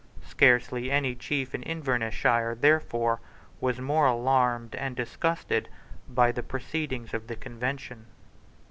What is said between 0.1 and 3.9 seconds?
Scarcely any chief in Invernessshire, therefore, was